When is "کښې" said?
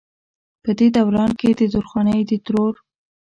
1.39-1.51